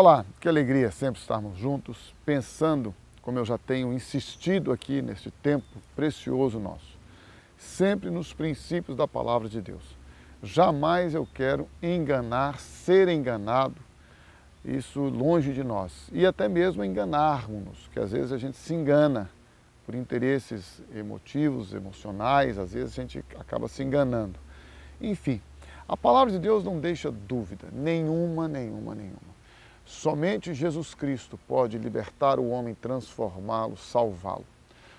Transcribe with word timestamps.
Olá, 0.00 0.24
que 0.38 0.48
alegria 0.48 0.92
sempre 0.92 1.20
estarmos 1.20 1.58
juntos, 1.58 2.14
pensando, 2.24 2.94
como 3.20 3.36
eu 3.36 3.44
já 3.44 3.58
tenho 3.58 3.92
insistido 3.92 4.70
aqui 4.70 5.02
neste 5.02 5.28
tempo 5.28 5.66
precioso 5.96 6.60
nosso, 6.60 6.96
sempre 7.56 8.08
nos 8.08 8.32
princípios 8.32 8.96
da 8.96 9.08
palavra 9.08 9.48
de 9.48 9.60
Deus. 9.60 9.82
Jamais 10.40 11.16
eu 11.16 11.26
quero 11.34 11.68
enganar, 11.82 12.60
ser 12.60 13.08
enganado, 13.08 13.74
isso 14.64 15.00
longe 15.00 15.52
de 15.52 15.64
nós. 15.64 16.08
E 16.12 16.24
até 16.24 16.46
mesmo 16.46 16.84
enganarmos-nos, 16.84 17.88
que 17.92 17.98
às 17.98 18.12
vezes 18.12 18.30
a 18.30 18.38
gente 18.38 18.56
se 18.56 18.72
engana 18.72 19.28
por 19.84 19.96
interesses 19.96 20.80
emotivos, 20.94 21.74
emocionais, 21.74 22.56
às 22.56 22.72
vezes 22.72 22.96
a 22.96 23.02
gente 23.02 23.24
acaba 23.36 23.66
se 23.66 23.82
enganando. 23.82 24.38
Enfim, 25.00 25.42
a 25.88 25.96
palavra 25.96 26.32
de 26.32 26.38
Deus 26.38 26.62
não 26.62 26.78
deixa 26.78 27.10
dúvida, 27.10 27.66
nenhuma, 27.72 28.46
nenhuma, 28.46 28.94
nenhuma. 28.94 29.37
Somente 29.88 30.52
Jesus 30.52 30.94
Cristo 30.94 31.40
pode 31.48 31.78
libertar 31.78 32.38
o 32.38 32.50
homem, 32.50 32.74
transformá-lo, 32.74 33.74
salvá-lo. 33.74 34.44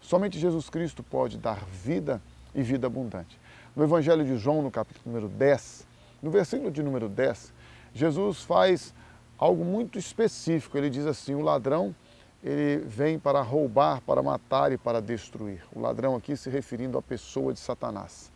Somente 0.00 0.40
Jesus 0.40 0.68
Cristo 0.68 1.04
pode 1.04 1.38
dar 1.38 1.64
vida 1.66 2.20
e 2.52 2.62
vida 2.62 2.88
abundante. 2.88 3.38
No 3.76 3.84
Evangelho 3.84 4.24
de 4.24 4.36
João, 4.36 4.60
no 4.60 4.72
capítulo 4.72 5.04
número 5.06 5.28
10, 5.28 5.86
no 6.20 6.32
versículo 6.32 6.68
de 6.68 6.82
número 6.82 7.08
10, 7.08 7.54
Jesus 7.94 8.42
faz 8.42 8.92
algo 9.38 9.64
muito 9.64 10.00
específico. 10.00 10.76
Ele 10.76 10.90
diz 10.90 11.06
assim: 11.06 11.36
o 11.36 11.40
ladrão 11.40 11.94
ele 12.42 12.84
vem 12.84 13.20
para 13.20 13.40
roubar, 13.40 14.00
para 14.00 14.20
matar 14.20 14.72
e 14.72 14.76
para 14.76 15.00
destruir. 15.00 15.62
O 15.72 15.78
ladrão 15.78 16.16
aqui 16.16 16.36
se 16.36 16.50
referindo 16.50 16.98
à 16.98 17.02
pessoa 17.02 17.52
de 17.52 17.60
Satanás. 17.60 18.32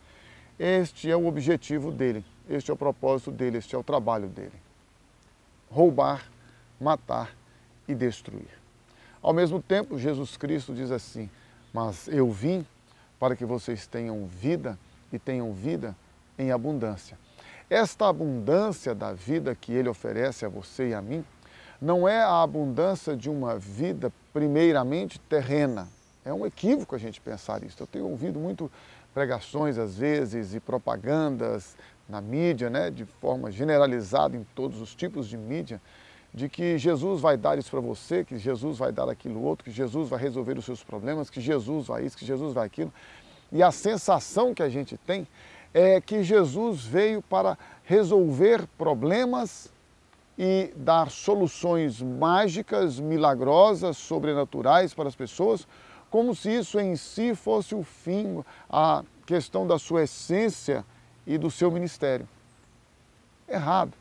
Este 0.56 1.10
é 1.10 1.16
o 1.16 1.26
objetivo 1.26 1.90
dele, 1.90 2.24
este 2.48 2.70
é 2.70 2.74
o 2.74 2.76
propósito 2.76 3.32
dele, 3.32 3.58
este 3.58 3.74
é 3.74 3.78
o 3.78 3.82
trabalho 3.82 4.28
dele. 4.28 4.54
Roubar, 5.68 6.35
matar 6.80 7.34
e 7.86 7.94
destruir. 7.94 8.48
Ao 9.22 9.32
mesmo 9.32 9.60
tempo, 9.60 9.98
Jesus 9.98 10.36
Cristo 10.36 10.74
diz 10.74 10.90
assim: 10.90 11.28
Mas 11.72 12.08
eu 12.08 12.30
vim 12.30 12.66
para 13.18 13.34
que 13.34 13.44
vocês 13.44 13.86
tenham 13.86 14.26
vida 14.26 14.78
e 15.12 15.18
tenham 15.18 15.52
vida 15.52 15.96
em 16.38 16.50
abundância. 16.52 17.18
Esta 17.68 18.08
abundância 18.08 18.94
da 18.94 19.12
vida 19.12 19.54
que 19.54 19.72
ele 19.72 19.88
oferece 19.88 20.44
a 20.44 20.48
você 20.48 20.90
e 20.90 20.94
a 20.94 21.02
mim 21.02 21.24
não 21.80 22.08
é 22.08 22.22
a 22.22 22.42
abundância 22.42 23.16
de 23.16 23.28
uma 23.28 23.58
vida 23.58 24.12
primeiramente 24.32 25.18
terrena. 25.18 25.88
É 26.24 26.32
um 26.32 26.46
equívoco 26.46 26.94
a 26.94 26.98
gente 26.98 27.20
pensar 27.20 27.62
isso. 27.62 27.82
Eu 27.82 27.86
tenho 27.86 28.06
ouvido 28.06 28.38
muito 28.38 28.70
pregações 29.12 29.78
às 29.78 29.96
vezes 29.96 30.54
e 30.54 30.60
propagandas 30.60 31.76
na 32.08 32.20
mídia, 32.20 32.70
né, 32.70 32.90
de 32.90 33.04
forma 33.04 33.50
generalizada 33.50 34.36
em 34.36 34.44
todos 34.54 34.80
os 34.80 34.94
tipos 34.94 35.28
de 35.28 35.36
mídia, 35.36 35.80
de 36.36 36.50
que 36.50 36.76
Jesus 36.76 37.22
vai 37.22 37.34
dar 37.34 37.58
isso 37.58 37.70
para 37.70 37.80
você, 37.80 38.22
que 38.22 38.36
Jesus 38.36 38.76
vai 38.76 38.92
dar 38.92 39.08
aquilo 39.08 39.42
outro, 39.42 39.64
que 39.64 39.70
Jesus 39.70 40.10
vai 40.10 40.20
resolver 40.20 40.58
os 40.58 40.66
seus 40.66 40.84
problemas, 40.84 41.30
que 41.30 41.40
Jesus 41.40 41.86
vai 41.86 42.04
isso, 42.04 42.14
que 42.14 42.26
Jesus 42.26 42.52
vai 42.52 42.66
aquilo. 42.66 42.92
E 43.50 43.62
a 43.62 43.72
sensação 43.72 44.52
que 44.52 44.62
a 44.62 44.68
gente 44.68 44.98
tem 44.98 45.26
é 45.72 45.98
que 45.98 46.22
Jesus 46.22 46.84
veio 46.84 47.22
para 47.22 47.56
resolver 47.84 48.66
problemas 48.76 49.72
e 50.38 50.70
dar 50.76 51.10
soluções 51.10 52.02
mágicas, 52.02 53.00
milagrosas, 53.00 53.96
sobrenaturais 53.96 54.92
para 54.92 55.08
as 55.08 55.16
pessoas, 55.16 55.66
como 56.10 56.34
se 56.34 56.50
isso 56.50 56.78
em 56.78 56.96
si 56.96 57.34
fosse 57.34 57.74
o 57.74 57.82
fim, 57.82 58.44
a 58.68 59.02
questão 59.24 59.66
da 59.66 59.78
sua 59.78 60.02
essência 60.02 60.84
e 61.26 61.38
do 61.38 61.50
seu 61.50 61.70
ministério. 61.70 62.28
Errado. 63.48 63.94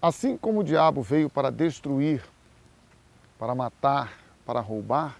Assim 0.00 0.36
como 0.36 0.60
o 0.60 0.64
diabo 0.64 1.02
veio 1.02 1.30
para 1.30 1.50
destruir, 1.50 2.22
para 3.38 3.54
matar, 3.54 4.12
para 4.44 4.60
roubar, 4.60 5.18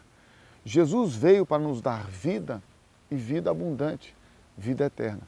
Jesus 0.64 1.14
veio 1.14 1.46
para 1.46 1.62
nos 1.62 1.80
dar 1.80 2.06
vida 2.06 2.62
e 3.10 3.14
vida 3.14 3.50
abundante, 3.50 4.14
vida 4.56 4.84
eterna. 4.84 5.22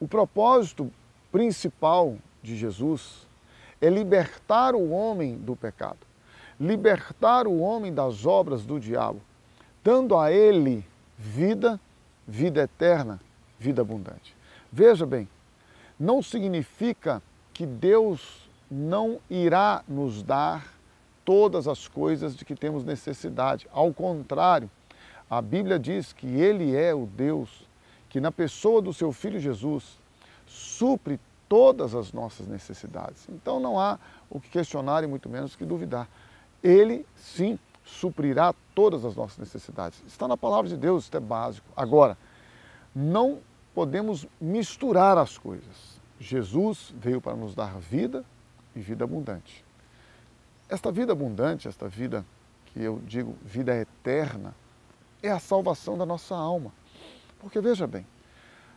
O 0.00 0.08
propósito 0.08 0.90
principal 1.30 2.16
de 2.42 2.56
Jesus 2.56 3.26
é 3.80 3.90
libertar 3.90 4.74
o 4.74 4.90
homem 4.90 5.36
do 5.36 5.56
pecado, 5.56 5.98
libertar 6.58 7.46
o 7.46 7.58
homem 7.58 7.92
das 7.92 8.24
obras 8.24 8.64
do 8.64 8.78
diabo, 8.78 9.20
dando 9.82 10.16
a 10.16 10.32
ele 10.32 10.86
vida, 11.18 11.80
vida 12.26 12.62
eterna, 12.62 13.20
vida 13.58 13.82
abundante. 13.82 14.34
Veja 14.72 15.04
bem, 15.04 15.28
não 15.98 16.22
significa 16.22 17.22
que 17.52 17.66
Deus 17.66 18.43
não 18.70 19.20
irá 19.28 19.82
nos 19.86 20.22
dar 20.22 20.66
todas 21.24 21.66
as 21.66 21.88
coisas 21.88 22.36
de 22.36 22.44
que 22.44 22.54
temos 22.54 22.84
necessidade. 22.84 23.66
Ao 23.72 23.92
contrário, 23.92 24.70
a 25.28 25.40
Bíblia 25.40 25.78
diz 25.78 26.12
que 26.12 26.26
Ele 26.26 26.76
é 26.76 26.94
o 26.94 27.06
Deus 27.06 27.66
que, 28.08 28.20
na 28.20 28.30
pessoa 28.30 28.80
do 28.80 28.92
seu 28.92 29.10
Filho 29.12 29.40
Jesus, 29.40 29.98
supre 30.46 31.18
todas 31.48 31.94
as 31.94 32.12
nossas 32.12 32.46
necessidades. 32.46 33.26
Então 33.28 33.58
não 33.58 33.78
há 33.78 33.98
o 34.30 34.40
que 34.40 34.48
questionar 34.50 35.02
e 35.02 35.06
muito 35.06 35.28
menos 35.28 35.56
que 35.56 35.64
duvidar. 35.64 36.08
Ele, 36.62 37.06
sim, 37.16 37.58
suprirá 37.84 38.54
todas 38.74 39.04
as 39.04 39.14
nossas 39.14 39.38
necessidades. 39.38 40.02
Está 40.06 40.26
na 40.26 40.36
palavra 40.36 40.68
de 40.68 40.76
Deus, 40.76 41.04
isso 41.04 41.16
é 41.16 41.20
básico. 41.20 41.66
Agora, 41.76 42.16
não 42.94 43.38
podemos 43.74 44.26
misturar 44.40 45.18
as 45.18 45.36
coisas. 45.36 46.00
Jesus 46.18 46.94
veio 46.96 47.20
para 47.20 47.34
nos 47.34 47.54
dar 47.54 47.78
vida 47.78 48.24
e 48.74 48.80
vida 48.80 49.04
abundante. 49.04 49.64
Esta 50.68 50.90
vida 50.90 51.12
abundante, 51.12 51.68
esta 51.68 51.88
vida 51.88 52.24
que 52.66 52.82
eu 52.82 53.00
digo 53.06 53.36
vida 53.44 53.76
eterna, 53.76 54.54
é 55.22 55.30
a 55.30 55.38
salvação 55.38 55.96
da 55.96 56.04
nossa 56.04 56.34
alma. 56.34 56.72
Porque 57.38 57.60
veja 57.60 57.86
bem, 57.86 58.06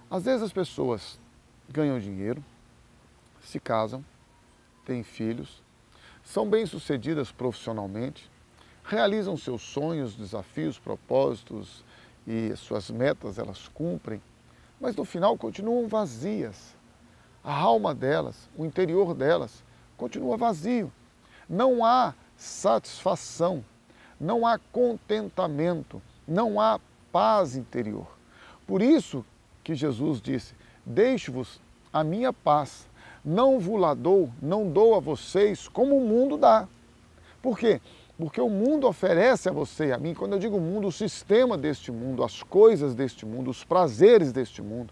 às 0.09 0.23
vezes 0.23 0.43
as 0.43 0.53
pessoas 0.53 1.19
ganham 1.69 1.99
dinheiro, 1.99 2.43
se 3.41 3.59
casam, 3.59 4.03
têm 4.85 5.03
filhos, 5.03 5.61
são 6.23 6.49
bem-sucedidas 6.49 7.31
profissionalmente, 7.31 8.29
realizam 8.83 9.35
seus 9.37 9.61
sonhos, 9.61 10.15
desafios, 10.15 10.77
propósitos 10.77 11.83
e 12.25 12.53
suas 12.55 12.89
metas 12.89 13.37
elas 13.37 13.67
cumprem, 13.69 14.21
mas 14.79 14.95
no 14.95 15.05
final 15.05 15.37
continuam 15.37 15.87
vazias. 15.87 16.75
A 17.43 17.53
alma 17.53 17.95
delas, 17.95 18.49
o 18.57 18.65
interior 18.65 19.13
delas, 19.13 19.63
continua 19.97 20.37
vazio. 20.37 20.91
Não 21.49 21.83
há 21.83 22.13
satisfação, 22.37 23.65
não 24.19 24.45
há 24.45 24.59
contentamento, 24.71 26.01
não 26.27 26.61
há 26.61 26.79
paz 27.11 27.55
interior. 27.55 28.07
Por 28.65 28.81
isso 28.81 29.25
que 29.63 29.75
Jesus 29.75 30.21
disse: 30.21 30.53
Deixo-vos 30.85 31.59
a 31.91 32.03
minha 32.03 32.31
paz, 32.31 32.87
não 33.25 33.59
vos 33.59 33.79
la 33.79 33.93
dou, 33.93 34.29
não 34.41 34.69
dou 34.69 34.95
a 34.95 34.99
vocês 34.99 35.67
como 35.67 35.97
o 35.97 36.07
mundo 36.07 36.37
dá. 36.37 36.67
Por 37.41 37.57
quê? 37.57 37.81
Porque 38.17 38.41
o 38.41 38.49
mundo 38.49 38.87
oferece 38.87 39.47
a 39.47 39.51
você 39.51 39.87
e 39.87 39.91
a 39.91 39.97
mim, 39.97 40.13
quando 40.13 40.33
eu 40.33 40.39
digo 40.39 40.59
mundo, 40.59 40.87
o 40.87 40.91
sistema 40.91 41.57
deste 41.57 41.91
mundo, 41.91 42.23
as 42.23 42.41
coisas 42.41 42.95
deste 42.95 43.25
mundo, 43.25 43.51
os 43.51 43.63
prazeres 43.63 44.31
deste 44.31 44.61
mundo, 44.61 44.91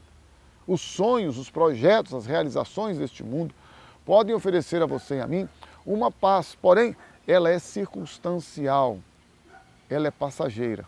os 0.67 0.79
sonhos, 0.79 1.37
os 1.37 1.49
projetos, 1.49 2.13
as 2.13 2.25
realizações 2.25 2.97
deste 2.97 3.23
mundo, 3.23 3.53
podem 4.05 4.35
oferecer 4.35 4.81
a 4.81 4.85
você 4.85 5.15
e 5.15 5.21
a 5.21 5.27
mim 5.27 5.49
uma 5.85 6.11
paz, 6.11 6.55
porém, 6.59 6.95
ela 7.27 7.49
é 7.49 7.59
circunstancial, 7.59 8.99
ela 9.89 10.07
é 10.07 10.11
passageira. 10.11 10.85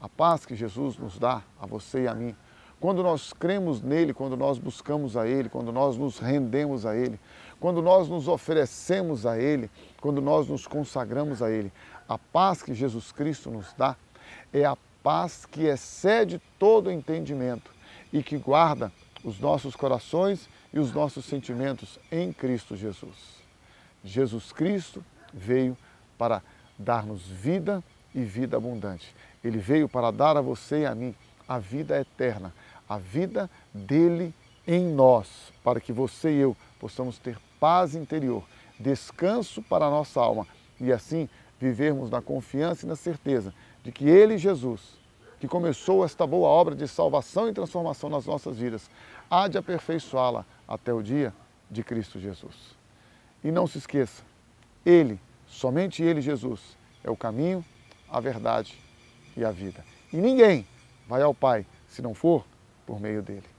A 0.00 0.08
paz 0.08 0.46
que 0.46 0.54
Jesus 0.54 0.96
nos 0.96 1.18
dá 1.18 1.42
a 1.60 1.66
você 1.66 2.04
e 2.04 2.08
a 2.08 2.14
mim, 2.14 2.34
quando 2.80 3.02
nós 3.02 3.32
cremos 3.32 3.82
nele, 3.82 4.14
quando 4.14 4.36
nós 4.36 4.58
buscamos 4.58 5.16
a 5.16 5.26
ele, 5.26 5.48
quando 5.48 5.72
nós 5.72 5.96
nos 5.96 6.18
rendemos 6.18 6.86
a 6.86 6.96
ele, 6.96 7.18
quando 7.58 7.82
nós 7.82 8.08
nos 8.08 8.28
oferecemos 8.28 9.26
a 9.26 9.36
ele, 9.36 9.68
quando 10.00 10.20
nós 10.20 10.48
nos 10.48 10.66
consagramos 10.66 11.42
a 11.42 11.50
ele, 11.50 11.72
a 12.08 12.16
paz 12.16 12.62
que 12.62 12.72
Jesus 12.72 13.10
Cristo 13.10 13.50
nos 13.50 13.72
dá 13.76 13.96
é 14.52 14.64
a 14.64 14.76
paz 15.02 15.44
que 15.44 15.64
excede 15.64 16.40
todo 16.58 16.90
entendimento 16.90 17.70
e 18.12 18.22
que 18.22 18.38
guarda 18.38 18.92
os 19.24 19.40
nossos 19.40 19.74
corações 19.74 20.48
e 20.72 20.78
os 20.78 20.92
nossos 20.92 21.24
sentimentos 21.24 21.98
em 22.10 22.32
Cristo 22.32 22.76
Jesus. 22.76 23.38
Jesus 24.04 24.52
Cristo 24.52 25.04
veio 25.32 25.76
para 26.16 26.42
dar-nos 26.78 27.22
vida 27.22 27.82
e 28.14 28.22
vida 28.22 28.56
abundante. 28.56 29.14
Ele 29.42 29.58
veio 29.58 29.88
para 29.88 30.10
dar 30.10 30.36
a 30.36 30.40
você 30.40 30.80
e 30.80 30.86
a 30.86 30.94
mim 30.94 31.14
a 31.48 31.58
vida 31.58 31.98
eterna, 31.98 32.52
a 32.88 32.98
vida 32.98 33.48
dele 33.72 34.34
em 34.66 34.84
nós, 34.86 35.50
para 35.64 35.80
que 35.80 35.92
você 35.92 36.30
e 36.30 36.40
eu 36.40 36.56
possamos 36.78 37.18
ter 37.18 37.38
paz 37.58 37.94
interior, 37.94 38.44
descanso 38.78 39.62
para 39.62 39.86
a 39.86 39.90
nossa 39.90 40.20
alma 40.20 40.46
e 40.78 40.92
assim 40.92 41.28
vivermos 41.58 42.10
na 42.10 42.20
confiança 42.20 42.84
e 42.84 42.88
na 42.88 42.94
certeza 42.94 43.54
de 43.82 43.90
que 43.90 44.08
Ele, 44.08 44.36
Jesus, 44.36 44.98
que 45.40 45.48
começou 45.48 46.04
esta 46.04 46.26
boa 46.26 46.48
obra 46.48 46.74
de 46.74 46.86
salvação 46.86 47.48
e 47.48 47.52
transformação 47.52 48.10
nas 48.10 48.26
nossas 48.26 48.58
vidas, 48.58 48.90
há 49.30 49.48
de 49.48 49.56
aperfeiçoá-la 49.56 50.44
até 50.68 50.92
o 50.92 51.02
dia 51.02 51.32
de 51.70 51.82
Cristo 51.82 52.20
Jesus. 52.20 52.76
E 53.42 53.50
não 53.50 53.66
se 53.66 53.78
esqueça, 53.78 54.22
Ele, 54.84 55.18
somente 55.46 56.02
Ele, 56.02 56.20
Jesus, 56.20 56.76
é 57.02 57.10
o 57.10 57.16
caminho, 57.16 57.64
a 58.08 58.20
verdade 58.20 58.78
e 59.36 59.44
a 59.44 59.50
vida. 59.50 59.84
E 60.12 60.18
ninguém 60.18 60.66
vai 61.08 61.22
ao 61.22 61.34
Pai 61.34 61.66
se 61.88 62.02
não 62.02 62.14
for 62.14 62.44
por 62.86 63.00
meio 63.00 63.22
dele. 63.22 63.57